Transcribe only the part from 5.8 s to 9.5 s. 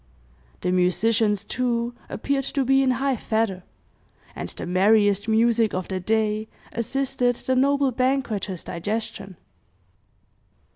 the day assisted the noble banqueters' digestion.